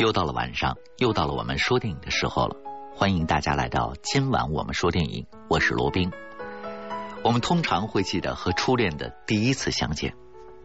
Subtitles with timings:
[0.00, 2.56] 又到了晚上，又到了我们说电影的时候了。
[2.94, 6.10] 欢迎大家来到今晚我们说电影，我是罗宾。
[7.22, 10.14] 我们通常会记得和初恋的第一次相见，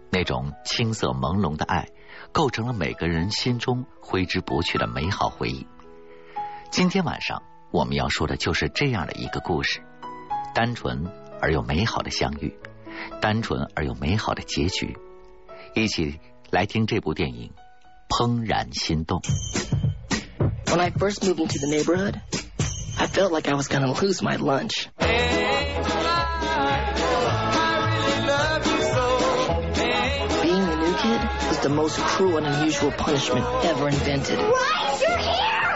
[0.09, 1.89] 那种青涩朦胧的爱，
[2.31, 5.67] 构成了每个人心中挥之不去的美好回忆。
[6.71, 9.81] 今天晚上我们要说的就是这样的一个故事：
[10.53, 11.11] 单纯
[11.41, 12.57] 而又美好的相遇，
[13.19, 14.97] 单纯而又美好的结局。
[15.73, 16.21] 一起
[16.51, 17.51] 来听这部电影。
[18.14, 19.22] 怦然心动。
[20.66, 22.20] When I first moved into the neighborhood,
[22.98, 24.88] I felt like I was gonna lose my lunch.
[30.42, 34.38] Being a new kid was the most cruel and unusual punishment ever invented.
[34.38, 35.00] What?
[35.00, 35.70] You're here!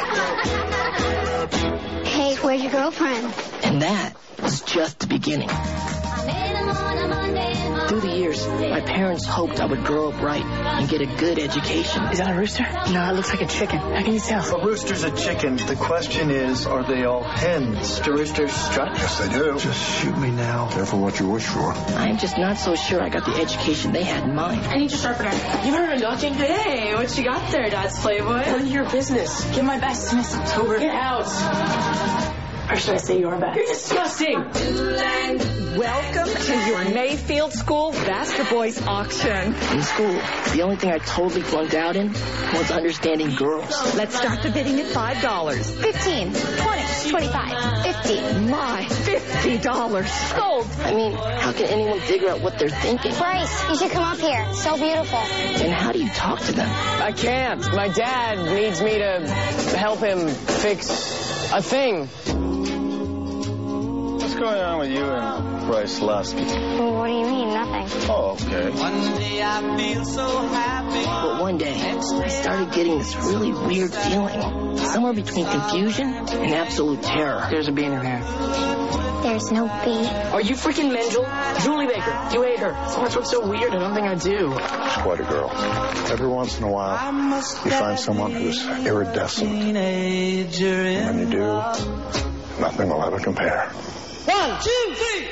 [2.05, 3.33] Hey, where's your girlfriend?
[3.62, 5.48] And that was just the beginning.
[7.90, 11.40] Through the years, my parents hoped I would grow up right and get a good
[11.40, 12.04] education.
[12.12, 12.64] Is that a rooster?
[12.92, 13.80] No, it looks like a chicken.
[13.80, 14.62] How can you tell?
[14.62, 15.56] A rooster's a chicken.
[15.56, 18.00] The question is, are they all hens?
[18.02, 18.95] Do roosters strut?
[18.95, 19.58] Yes, they do.
[19.58, 20.70] Just shoot me now.
[20.70, 21.72] Careful what you wish for.
[21.73, 24.62] I'm just not so sure I got the education they had in mind.
[24.68, 25.31] I need your sharpener.
[25.66, 26.36] You heard of a dodging?
[26.36, 28.46] Hey, what you got there, Dad's Playboy?
[28.46, 29.44] None of your business.
[29.56, 30.78] Give my best to Miss October.
[30.78, 32.39] Get out.
[32.70, 33.56] Or should I say your best?
[33.58, 34.36] You're disgusting.
[35.75, 39.56] Welcome to your Mayfield School Vaster Boys auction.
[39.56, 40.14] In school,
[40.53, 43.70] the only thing I totally flunked out in was understanding girls.
[43.95, 45.81] Let's start the bidding at $5.
[45.81, 48.40] 15, 20, 25, 50.
[48.52, 50.08] My, $50.
[50.38, 50.67] Sold.
[50.81, 53.16] I mean, how can anyone figure out what they're thinking?
[53.16, 54.53] Bryce, you should come up here.
[54.53, 55.17] So beautiful.
[55.17, 56.70] And how do you talk to them?
[56.70, 57.62] I can't.
[57.73, 59.28] My dad needs me to
[59.75, 61.17] help him fix
[61.52, 62.08] a thing.
[64.40, 66.45] What's going on with you and Bryce Lusky?
[66.80, 67.50] Well, what do you mean?
[67.50, 67.90] Nothing.
[68.09, 68.70] Oh, okay.
[71.04, 74.78] But one day, I started getting this really weird feeling.
[74.78, 77.48] Somewhere between confusion and absolute terror.
[77.50, 78.22] There's a bee in your hair.
[79.23, 80.08] There's no bee.
[80.08, 81.28] Are you freaking Mendel?
[81.62, 82.74] Julie Baker, you hate her.
[82.92, 83.74] So that's what's so weird.
[83.74, 84.53] I don't think I do.
[84.53, 85.52] She's quite a girl.
[86.13, 89.52] Every once in a while, you find someone who's iridescent.
[89.52, 91.46] And when you do,
[92.62, 93.69] nothing will ever compare.
[94.29, 95.25] One, two, three.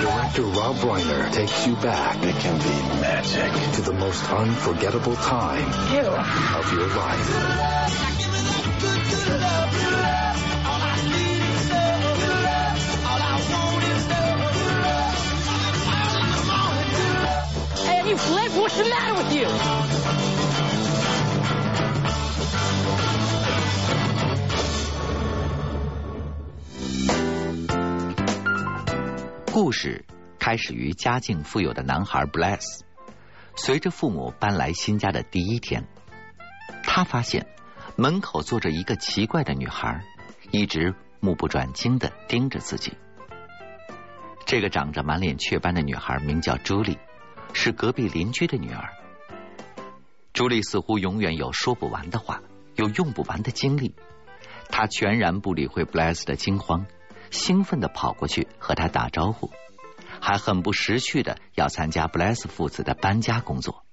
[0.00, 3.74] Director Rob Reiner takes you back It can be magic.
[3.74, 6.00] to the most unforgettable time Ew.
[6.00, 8.36] of your life.
[17.84, 18.56] Hey, you flipped?
[18.56, 20.05] What's the matter with you?
[29.78, 30.06] 事
[30.38, 32.80] 开始于家境富有的男孩 Bless，
[33.56, 35.86] 随着父母搬来新家的第一天，
[36.82, 37.46] 他发现
[37.94, 40.02] 门口坐着一个奇怪的女孩，
[40.50, 42.94] 一直目不转睛的盯着自己。
[44.46, 46.98] 这个长着满脸雀斑的女孩名叫朱莉，
[47.52, 48.88] 是隔壁邻居的女儿。
[50.32, 52.40] 朱莉似乎永远有说不完的话，
[52.76, 53.94] 有用不完的精力。
[54.70, 56.86] 她全然不理会 Bless 的惊慌，
[57.30, 59.50] 兴奋的跑过去和他打招呼，
[60.26, 63.84] 还很不识趣的要参加布莱斯父子的搬家工作。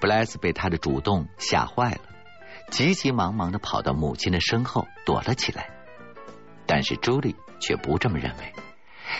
[0.00, 2.00] 布莱斯被他的主动吓坏了，
[2.70, 5.68] 急急忙忙的跑到母亲的身后躲了起来。
[6.64, 8.54] 但是朱莉却不这么认为，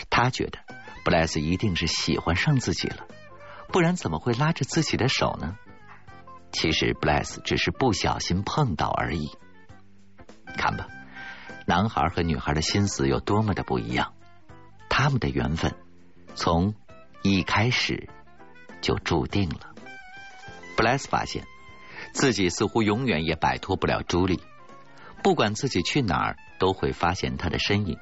[0.09, 0.57] 她觉得
[1.03, 3.05] 布莱斯一定是喜欢上自己了，
[3.67, 5.55] 不然怎么会拉着自己的手呢？
[6.51, 9.29] 其实布莱斯只是不小心碰到而已。
[10.57, 10.87] 看吧，
[11.67, 14.14] 男孩和女孩的心思有多么的不一样，
[14.97, 15.75] 他们的缘分
[16.35, 16.73] 从
[17.21, 18.07] 一开始
[18.79, 19.75] 就注定了。
[20.77, 21.43] 布莱斯发现
[22.13, 24.39] 自己似乎永远也摆脱不了朱莉，
[25.21, 27.97] 不管自己去哪儿都会发现她的身影，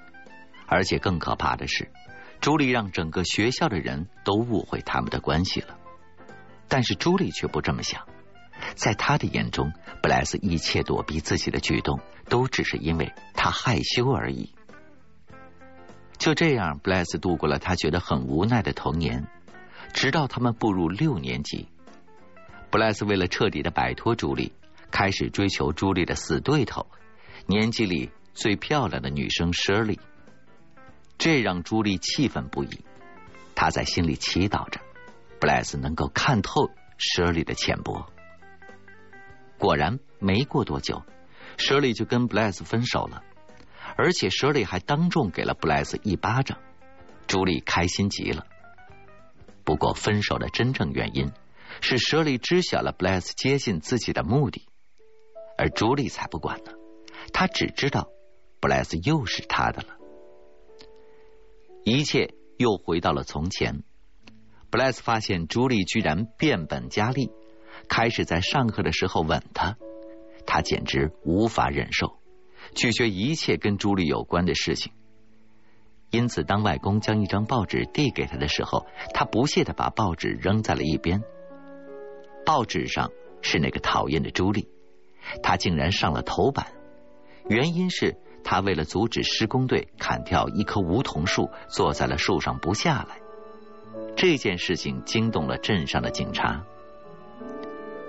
[0.67, 1.91] 而且更可怕的是，
[2.39, 5.79] 朱莉让整个学校的人都误会他们的关系了。
[6.67, 8.07] 但是朱莉却不这么想。
[8.75, 9.73] 在他的眼中，
[10.03, 11.99] 布莱斯一切躲避自己的举动，
[12.29, 14.52] 都只是因为他害羞而已。
[16.23, 19.27] 就这样，布莱斯度过了他觉得很无奈的童年，
[19.91, 21.67] 直到他们步入六年级。
[22.71, 24.53] 布莱斯为了彻底的摆脱朱莉，
[24.89, 26.87] 开始追求朱莉的死对头，
[27.45, 29.99] 年级里最漂亮的女生 Shirley。
[31.17, 32.85] 这让朱莉气愤不已，
[33.53, 34.79] 她在心里祈祷着，
[35.41, 38.05] 布莱斯能够看透 Shirley 的浅薄。
[39.57, 41.03] 果然，没过多久
[41.57, 43.23] ，Shirley 就跟 Bless 分手了，
[43.95, 46.59] 而且 Shirley 还当众给了布莱斯一巴掌。
[47.27, 48.45] 朱莉开心极了。
[49.63, 51.31] 不过，分手的真正原因
[51.79, 54.67] 是舍利知晓了布莱斯接近自己的目的，
[55.57, 56.71] 而朱莉才不管呢。
[57.31, 58.09] 他只知道
[58.59, 59.95] 布莱斯又是他的了。
[61.85, 63.83] 一切又回到了从前。
[64.69, 67.31] 布莱斯发现朱莉居然变本加厉，
[67.87, 69.77] 开始在上课的时候吻他，
[70.45, 72.19] 他简直无法忍受，
[72.75, 74.91] 拒绝一切跟朱莉有关的事情。
[76.09, 81.23] 因此，当外公将一张报纸递给他的时候，他不屑的把报纸扔在了一边。
[82.45, 83.09] 报纸上
[83.41, 84.67] 是那个讨厌的朱莉，
[85.41, 86.67] 他竟然上了头版，
[87.49, 93.17] 原因是他为了阻止施工队砍掉一棵梧桐树，坐在了树上不下来。
[94.15, 96.63] 这件事情惊动了镇上的警察。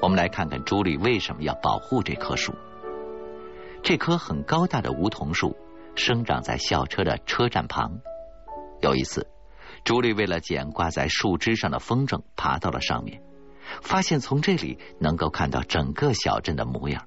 [0.02, 2.52] 我们来看看朱莉为什么要保护这棵树。
[3.84, 5.58] 这棵很高大的梧桐树
[5.94, 8.00] 生长在校车的车站旁。
[8.80, 9.28] 有一次，
[9.84, 13.22] 朱莉为了捡挂在树枝上的风筝，爬到了上面，
[13.82, 17.06] 发现从这里能够看到整个小镇的模样。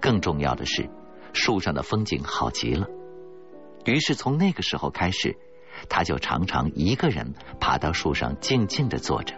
[0.00, 0.88] 更重要的是，
[1.32, 2.86] 树上的风景好极了。
[3.84, 5.36] 于是从那个时候开始。
[5.88, 9.34] 他就常常一个人爬到树上，静静的坐着。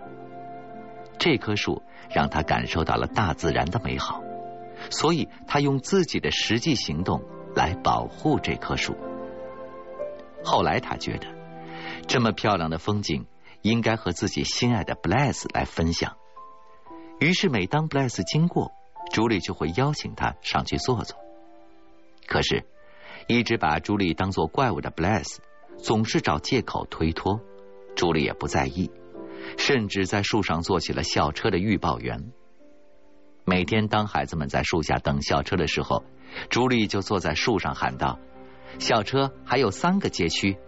[1.19, 4.23] 这棵树让他感受到了大自然的美好，
[4.91, 7.23] 所以他用自己的实际行动
[7.55, 8.97] 来保护这棵树。
[10.44, 11.27] 后来他觉得，
[12.06, 13.27] 这么漂亮的风景
[13.62, 16.17] 应该和自己心爱的布莱斯来分享。
[17.19, 18.73] 于是每当布莱斯经过，
[19.12, 21.17] 朱莉就会邀请他上去坐坐。
[22.27, 22.65] 可是，
[23.27, 25.41] 一直把朱莉当做怪物的布莱斯。
[25.79, 27.39] 总是找借口推脱，
[27.97, 28.91] 朱莉也不在意，
[29.59, 32.32] 甚至在树上做起了校车的预报员。
[33.48, 36.02] 每天当孩子们在树下等校车的时候，
[36.50, 38.19] 朱莉就坐在树上喊道
[38.81, 40.58] ：“校车还有三个街区，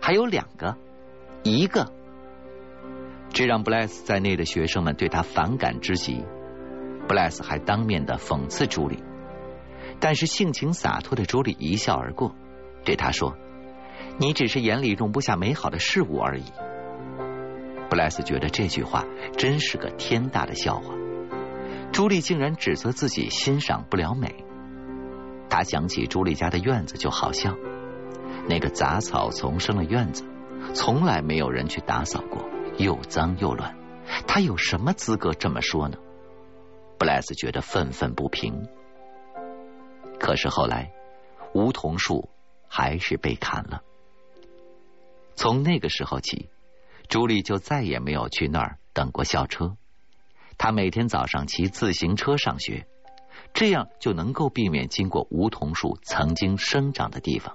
[0.00, 0.78] 还有两个，
[1.42, 1.92] 一个。”
[3.28, 6.24] 这让布莱斯在内的学生们对他反感之极。
[7.06, 9.04] 布莱斯还当面的讽刺朱莉，
[10.00, 12.34] 但是性情洒脱的朱莉一笑而过，
[12.86, 13.36] 对他说。
[14.16, 16.44] 你只是眼里容不下美好的事物而已。
[17.90, 19.04] 布莱斯觉得这句话
[19.36, 20.94] 真是个天大的笑话。
[21.94, 24.44] 朱莉竟然指责自己欣赏不了美。
[25.48, 27.54] 他想起朱莉家的院子就好笑，
[28.48, 30.24] 那个杂草丛生的院子，
[30.74, 32.44] 从来没有人去打扫过，
[32.78, 33.76] 又脏又乱。
[34.26, 35.96] 他有什么资格这么说呢？
[36.98, 38.66] 布莱斯觉得愤愤不平。
[40.18, 40.90] 可是后来，
[41.52, 42.28] 梧桐树
[42.66, 43.82] 还是被砍了。
[45.36, 46.50] 从那个时候起，
[47.06, 49.76] 朱莉就再也没有去那儿等过校车。
[50.58, 52.86] 他每天早上骑自行车上学，
[53.52, 57.54] 这样就能够避免经过梧桐树曾经生长的地方。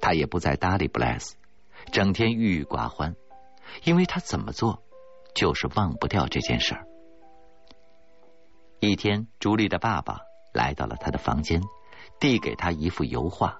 [0.00, 1.36] 他也不再搭理布莱斯，
[1.92, 3.16] 整天郁郁寡欢，
[3.84, 4.82] 因为他怎么做
[5.34, 6.86] 就是忘不掉这件事儿。
[8.80, 10.20] 一天，朱莉的爸爸
[10.54, 11.60] 来到了他的房间，
[12.18, 13.58] 递给他一幅油画。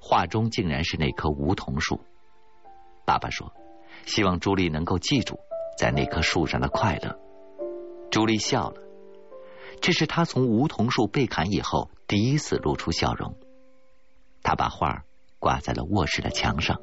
[0.00, 2.00] 画中竟然是那棵梧桐树。
[3.04, 3.52] 爸爸说
[4.06, 5.40] ：“希望朱莉能够记住
[5.80, 7.18] 在那棵树上的快乐。”
[8.12, 8.82] 朱莉笑了，
[9.80, 13.38] 这是她从梧桐树被砍以后第一次露出笑容。
[14.42, 15.04] 她把画
[15.38, 16.82] 挂在了卧室的墙上，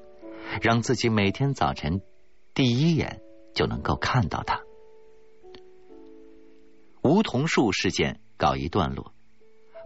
[0.64, 2.02] 让自己每天早晨
[2.56, 3.22] 第一眼
[3.54, 4.64] 就能够看到它。
[7.04, 9.14] 梧桐树事件告一段落，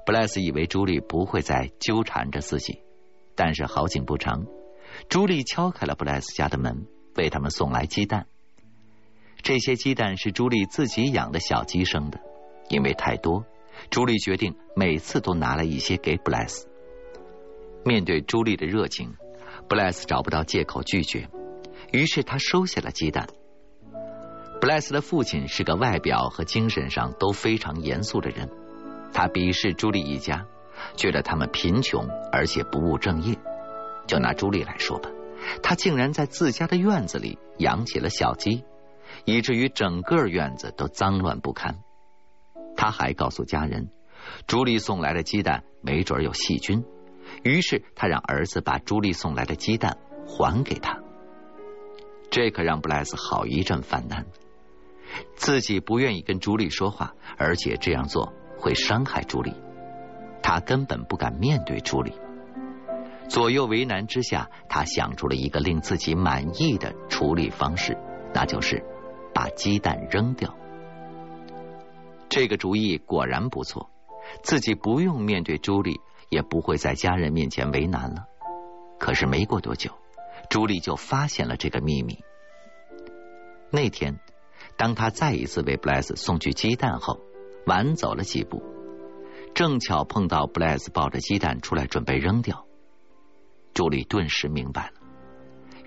[0.06, 2.82] 布莱斯以为朱莉不会再纠缠着自己。
[3.36, 4.46] 但是好景不长，
[5.10, 8.28] 朱莉敲开了布莱斯家的门，为他们送来鸡蛋。
[9.44, 12.20] 这些鸡蛋是朱莉自己养的小鸡生的，
[12.70, 13.46] 因为太多，
[13.90, 16.68] 朱莉决定每次都拿来一些给布莱斯。
[17.84, 19.16] 面对朱莉的热情，
[19.68, 21.28] 布莱斯找不到借口拒绝，
[21.92, 23.28] 于是他收下了鸡蛋。
[24.60, 28.50] 布莱斯的父亲是个外表和精神上都非常严肃的人，
[29.12, 30.46] 他鄙视朱莉一家。
[30.96, 33.36] 觉得他们贫穷，而且不务正业。
[34.08, 35.12] 就拿朱莉来说吧，
[35.62, 38.64] 她竟然在自家的院子里养起了小鸡，
[39.26, 41.80] 以至于整个院子都脏乱不堪。
[42.76, 43.90] 他还告诉家人，
[44.48, 46.84] 朱莉送来的鸡蛋没准有细菌，
[47.44, 51.00] 于是他让儿子把朱莉送来的鸡蛋还给他。
[52.30, 54.26] 这可让布莱斯好一阵犯难，
[55.36, 59.54] 自己不愿意跟朱莉说话，而且这样做会伤害朱莉。
[60.42, 62.14] 他根本不敢面对朱莉，
[63.28, 67.98] 左右为难之下，他想出了一个令自己满意的处理方式，
[68.34, 68.84] 那就是
[69.34, 70.56] 把鸡蛋扔掉。
[72.30, 73.90] 这个主意果然不错，
[74.44, 78.26] 自己不用面对朱莉，也不会在家人面前为难了。
[79.00, 79.92] 可是没过多久，
[80.50, 82.24] 朱莉就发现了这个秘密。
[83.70, 84.20] 那天，
[84.78, 87.20] 当他再一次为布莱斯送去鸡蛋后，
[87.66, 88.62] 晚走了几步，
[89.54, 92.66] 正巧碰到布莱斯抱着鸡蛋出来准备扔掉。
[93.74, 95.01] 朱莉顿时明白了，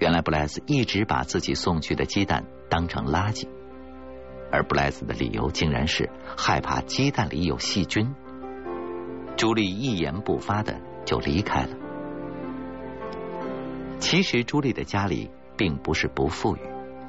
[0.04, 3.49] 原来布莱斯一直把自己送去的鸡蛋当成垃圾，
[4.52, 8.14] 而布莱斯的理由竟然是害怕鸡蛋里有细菌。
[9.34, 11.70] 朱莉一言不发的就离开了。
[13.99, 16.61] 其实朱莉的家里并不是不富裕，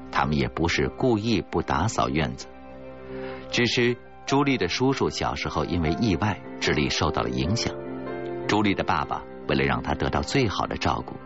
[0.09, 2.47] 他们也不是故意不打扫院子，
[3.51, 7.75] 只是朱莉的叔叔小时候因为意外智力受到了影响，
[8.47, 9.21] 朱莉的爸爸。
[9.49, 11.17] 为了让他得到最好的照顾，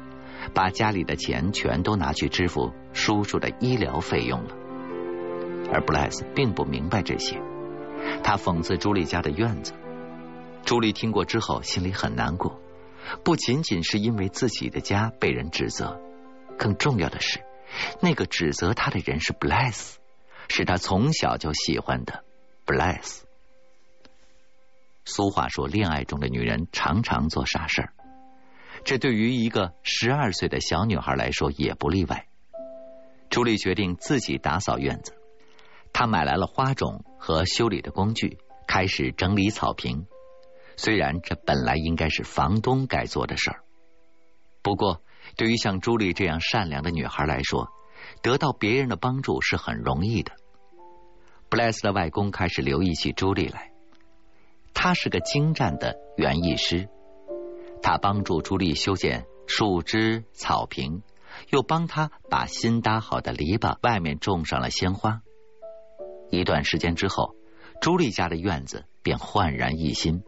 [0.53, 4.55] 把家里的钱全都拿去支付叔叔的医疗费用了。
[5.72, 7.39] 而布莱斯并不明白这些，
[8.24, 9.74] 他讽刺朱莉家的院子。
[10.65, 12.60] 朱莉听过之后，心里很难过，
[13.24, 16.00] 不仅仅是因为自己的家被人指责，
[16.58, 17.39] 更重要的是，
[18.01, 20.00] 那个指责他的人是布莱斯，
[20.48, 22.24] 是他从小就喜欢的
[22.65, 23.25] 布莱斯。
[25.05, 27.93] 俗话说，恋爱中的女人常常做傻事儿。
[28.83, 32.27] 这对于一个十二岁的小女孩来说也不例外。
[33.29, 35.13] 朱莉决定自己打扫院子，
[35.93, 40.07] 她买来了花种和修理的工具，开始整理草坪。
[40.77, 43.63] 虽然这本来应该是房东该做的事儿，
[44.62, 45.03] 不过
[45.36, 47.67] 对于像朱莉这样善良的女孩来说，
[48.24, 50.31] 得到别人的帮助是很容易的。
[51.50, 53.71] 布莱斯的外公开始留意起朱莉来，
[54.74, 56.88] 他是个精湛的园艺师。
[57.81, 61.01] 他帮助朱莉修剪树枝、草坪，
[61.50, 65.21] 又帮他把新搭好的篱笆外面种上了鲜花。
[66.29, 67.36] 一段时间之后，
[67.81, 70.21] 朱莉家的院子便焕然一新。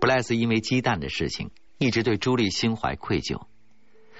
[0.00, 3.42] 布莱斯因为鸡蛋的事情，一直对朱莉心怀愧疚。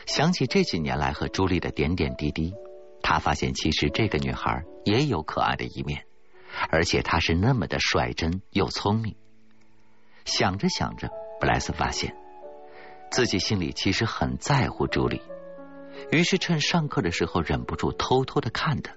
[0.07, 2.55] 想起这几年来和朱莉的点点滴滴，
[3.02, 6.05] 他发现其实这个女孩也有可爱的一面，
[6.71, 9.14] 而且她是那么的率真又聪明。
[10.25, 11.11] 想着想着。
[11.40, 12.14] 布莱斯发现
[13.11, 15.20] 自己心里其实很在乎朱莉，
[16.12, 18.94] 于是趁上课的时候忍不住偷偷的看她。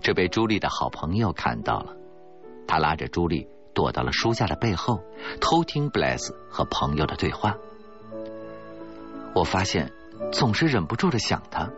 [0.00, 1.94] 这被朱莉的好朋友看到了，
[2.66, 5.02] 他拉着朱莉躲到了书架的背后，
[5.40, 7.58] 偷听布莱斯和朋友的对话。
[9.34, 9.92] 我发现
[10.32, 11.68] 总是忍不住的想他，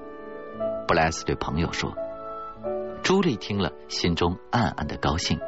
[0.87, 1.93] 布莱斯对朋友说。
[3.03, 5.41] 朱莉听了，心中暗暗的高兴，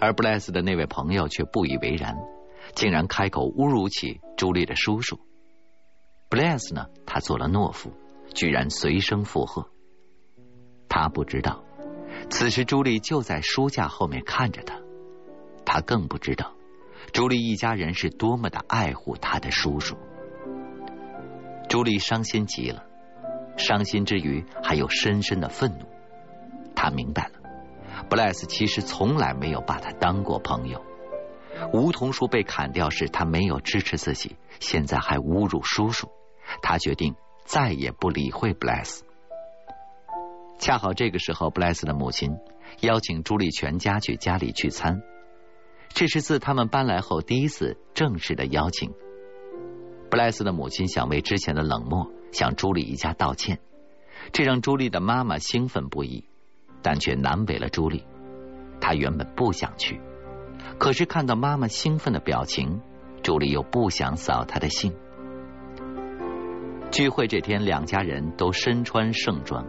[0.00, 2.16] 而布莱斯的那位朋友却不以为然。
[2.74, 5.20] 竟然开口侮辱起朱莉的叔叔，
[6.28, 6.86] 布莱斯呢？
[7.06, 7.92] 他做了懦夫，
[8.34, 9.68] 居然随声附和。
[10.88, 11.64] 他不知道，
[12.30, 14.80] 此时朱莉就在书架后面看着他。
[15.64, 16.52] 他更不知道，
[17.12, 19.96] 朱莉一家人是多么的爱护他的叔叔。
[21.68, 22.84] 朱莉伤心极了，
[23.56, 25.86] 伤心之余还有深深的愤怒。
[26.74, 27.32] 他明白了，
[28.08, 30.82] 布莱斯其实从来没有把他当过朋友。
[31.72, 36.08] 梧桐树被砍掉时，他没有支持自己，现在还侮辱叔叔。
[36.62, 39.04] 他决定再也不理会布莱斯。
[40.58, 42.36] 恰好这个时候，布莱斯的母亲
[42.80, 45.02] 邀请朱莉全家去家里聚餐，
[45.90, 48.92] 这是自他们搬来后第一次正式的邀请。
[50.10, 53.60] 布莱斯的母亲想为之前的冷漠向朱莉一家道歉，
[54.32, 56.24] 这让朱莉的妈妈兴奋不已，
[56.82, 58.04] 但却难为了朱莉。
[58.80, 60.00] 她原本不想去。
[60.78, 62.80] 可是看到妈妈兴奋的表情，
[63.22, 64.94] 朱莉又不想扫她的兴。
[66.90, 69.66] 聚会这天，两家人都身穿盛装。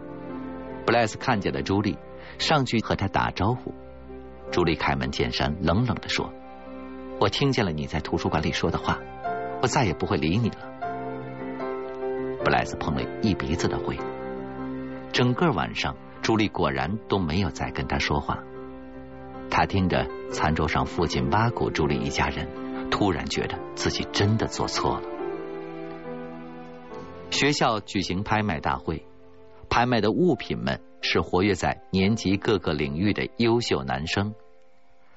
[0.86, 1.98] 布莱斯看见了朱莉，
[2.38, 3.74] 上去和她打招呼。
[4.50, 6.32] 朱莉开门见山，冷冷的说
[7.20, 8.98] ：“我听见了你在图书馆里说的话，
[9.62, 10.56] 我再也不会理你了。”
[12.42, 13.98] 布莱斯碰了一鼻子的灰。
[15.12, 18.38] 整个晚上，朱莉果然都没有再跟他说话。
[19.50, 25.08] 他听着餐桌上父亲挖苦朱莉一家人，突然觉得自己真的做错了。
[27.30, 29.04] 学校举行拍卖大会，
[29.68, 34.34] 拍卖的物品们是活跃在年级各个领域的优秀男生。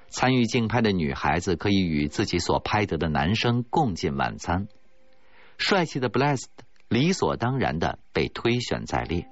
[0.09, 4.67] 参与竞拍的女孩子可以与自己所拍得的男生共进晚餐。
[5.57, 6.45] 帅气的 Blessed
[6.87, 9.27] 理所当然的被推选在列。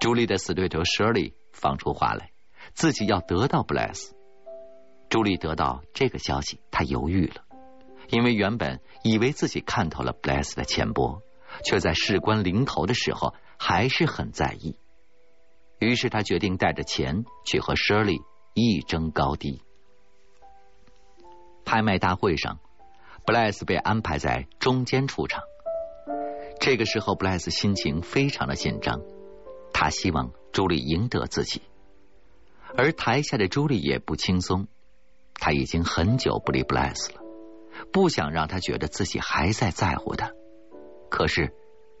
[0.00, 2.33] 朱莉的死对头 Shirley 放出话来。
[2.74, 4.14] 自己要得到布莱斯，
[5.08, 7.44] 朱莉得到这个消息，她犹豫了，
[8.08, 11.22] 因为原本以为自己看透了布莱斯的浅薄，
[11.64, 14.76] 却在事关临头的时候还是很在意。
[15.78, 18.22] 于是他决定带着钱去和 Shirley
[18.54, 19.62] 一争高低。
[21.64, 22.58] 拍卖大会上，
[23.24, 25.42] 布莱斯被安排在中间出场。
[26.60, 29.00] 这个时候，布莱斯心情非常的紧张。
[29.72, 31.62] 他希望朱莉赢得自己，
[32.76, 34.68] 而台下的朱莉也不轻松。
[35.34, 37.20] 他已经很久不理布莱斯了，
[37.92, 40.30] 不想让他觉得自己还在在乎他。
[41.10, 41.52] 可是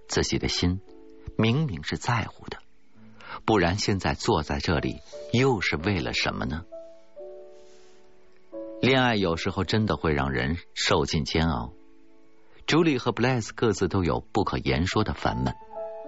[0.08, 0.80] 自己的心
[1.36, 2.58] 明明是在乎的，
[3.44, 5.00] 不然现在坐在这里
[5.32, 6.64] 又是为了什么呢？
[8.80, 11.72] 恋爱有时候真的会让人受尽煎熬。
[12.66, 15.54] 朱莉和布莱斯各自都有不可言说的烦闷，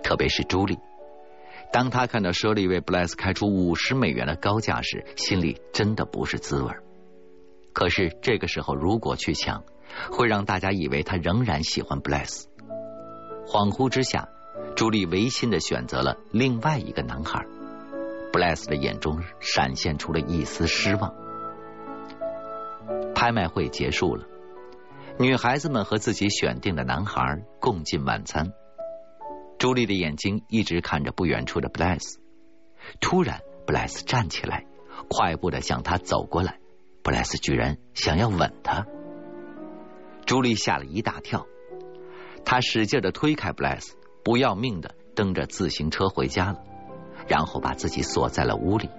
[0.03, 0.79] 特别是朱莉。
[1.77, 6.73] 当他看到舍利为布莱斯开出五十美元的高价时，心里真的不是滋味。
[7.75, 9.63] 可是这个时候，如果去抢，
[10.11, 12.49] 会让大家以为他仍然喜欢布莱斯。
[13.47, 14.27] 恍惚之下，
[14.75, 17.45] 朱莉违心的选择了另外一个男孩。
[18.33, 21.15] 布莱斯的眼中闪现出了一丝失望。
[23.15, 24.25] 拍卖会结束了，
[25.19, 28.55] 女孩子们和自己选定的男孩共进晚餐。
[29.59, 32.21] 朱莉的眼睛一直看着不远处的布莱斯。
[33.01, 34.67] 突然，布莱斯站起来，
[35.09, 36.59] 快步的向他走过来。
[37.03, 38.87] 布莱斯居然想要吻他，
[40.27, 41.47] 朱莉吓了一大跳。
[42.45, 46.63] 他使劲的推开布莱斯，不要命的蹬着自行车回家了，
[47.27, 48.91] 然后把自己锁在了屋里。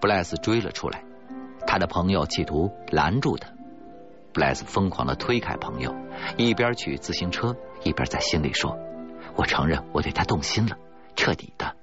[0.00, 1.04] 布莱斯追了出来，
[1.66, 3.50] 他的朋友企图拦住他。
[4.32, 5.94] 布莱斯疯狂的推开朋友，
[6.36, 8.76] 一边取自行车，一边在心里说。
[9.36, 10.78] 我承认，我对他动心了，
[11.16, 11.76] 彻底的。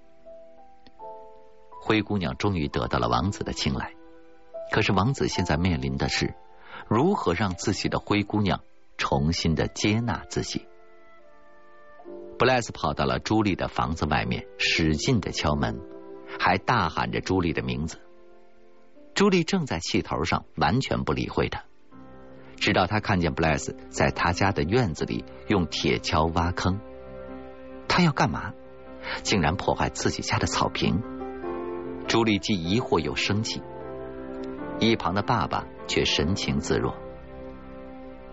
[1.82, 3.94] 灰姑娘终于得到了王子的青睐，
[4.72, 6.34] 可是王子现在面临的是
[6.88, 8.62] 如何让自己的灰姑娘
[8.98, 10.68] 重新的接纳自己。
[12.38, 15.80] 布莱斯跑到了朱莉的房子外面，使劲的敲门，
[16.40, 18.00] 还大喊着朱莉的名字。
[19.14, 21.64] 朱莉正在气头上，完全不理会他，
[22.56, 26.80] 直到他看见布莱斯在他家的院子里用铁锹挖坑。
[27.92, 28.54] 他要干嘛？
[29.22, 31.02] 竟然破坏自己家的草坪！
[32.08, 33.62] 朱莉既疑惑又生气，
[34.80, 36.96] 一旁的爸爸却神情自若。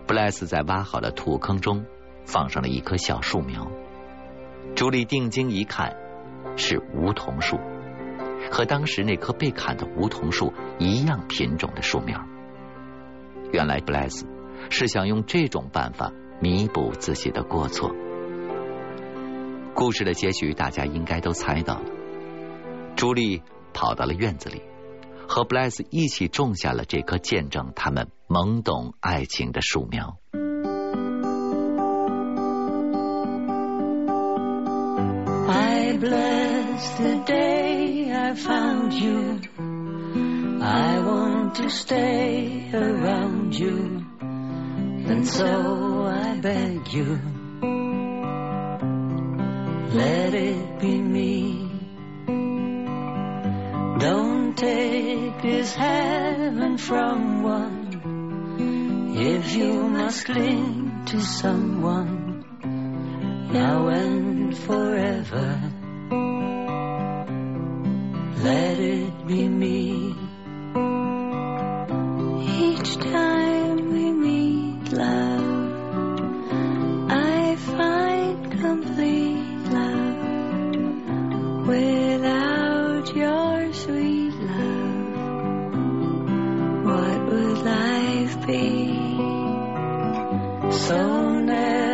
[0.07, 1.83] 布莱斯在挖好的土坑中
[2.23, 3.69] 放上了一棵小树苗，
[4.77, 5.93] 朱莉定睛一看，
[6.55, 7.59] 是梧桐树，
[8.49, 12.23] 和当时那棵被砍的梧桐树一样品种的树苗。
[13.51, 14.25] 原来布莱斯
[14.69, 17.93] 是想用这种办法弥补自己的过错。
[19.79, 21.85] 故事的结局，大家应该都猜到了。
[22.97, 23.41] 朱莉
[23.73, 24.61] 跑到了院子里，
[25.25, 30.17] 和布莱斯一起种下了这棵见证他们懵懂爱情的树苗。
[35.47, 39.39] I bless the day I found you.
[40.61, 44.03] I want to stay around you,
[45.07, 47.38] and so I beg you.
[49.93, 51.69] Let it be me.
[53.99, 57.79] Don't take this heaven from one
[59.17, 62.45] if you must cling to someone
[63.51, 65.71] now and forever.
[68.43, 70.08] Let it be me.
[90.89, 91.88] so now.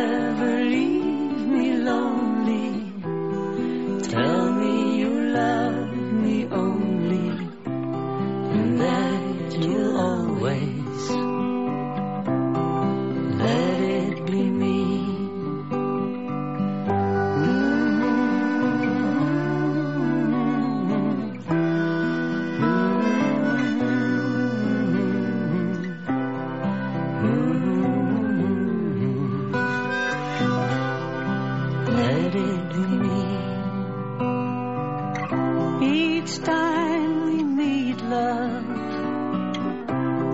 [38.16, 38.64] Love,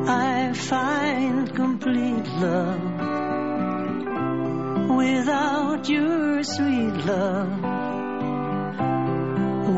[0.09, 2.85] I find complete love.
[5.03, 7.53] Without your sweet love,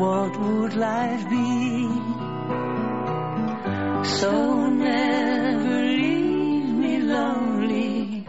[0.01, 1.45] what would life be?
[4.19, 4.31] So
[4.67, 8.25] never leave me lonely.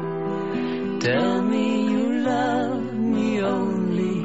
[1.06, 2.84] Tell me you love
[3.14, 4.18] me only,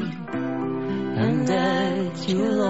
[1.23, 2.61] and that you'll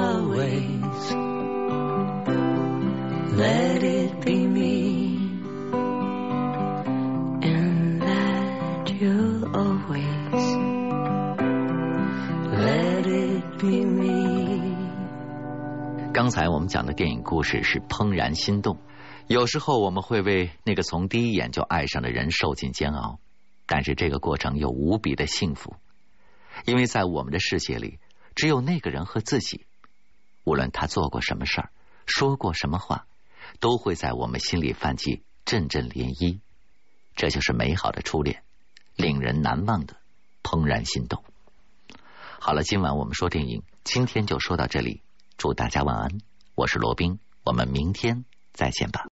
[16.22, 18.76] 刚才我们讲的电影故事是《怦然心动》。
[19.26, 23.20] 有时候我们会为那个从第一眼就爱上的人受尽煎熬，
[23.66, 25.76] 但是这个过程又无比的幸福，
[26.66, 27.98] 因为在我们的世界里，
[28.36, 29.66] 只有那个人和自己。
[30.44, 31.72] 无论他做过什么事儿，
[32.06, 33.08] 说过什么话，
[33.60, 36.40] 都会在我们心里泛起阵阵涟漪。
[37.16, 38.44] 这就是美好的初恋，
[38.96, 39.96] 令人难忘的
[40.44, 41.24] 怦然心动。
[42.40, 45.02] 好了，今晚我们说电影，今天就说到这里。
[45.42, 46.08] 祝大家晚安，
[46.54, 49.08] 我是罗宾，我们明天再见吧。